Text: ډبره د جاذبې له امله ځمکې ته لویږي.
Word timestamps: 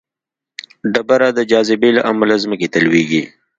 ډبره 0.93 1.29
د 1.37 1.39
جاذبې 1.51 1.89
له 1.97 2.01
امله 2.11 2.35
ځمکې 2.43 2.67
ته 2.73 2.77
لویږي. 2.85 3.23